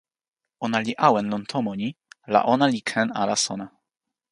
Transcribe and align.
ona 0.63 0.77
li 0.85 0.93
awen 1.07 1.29
lon 1.31 1.43
tomo 1.51 1.71
ni 1.81 1.89
la 2.33 2.39
ona 2.53 2.65
li 2.73 2.81
ken 2.89 3.07
ala 3.21 3.35
sona. 3.45 3.65